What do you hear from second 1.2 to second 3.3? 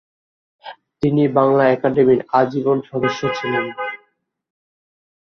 বাংলা একাডেমীর আজীবন সদস্য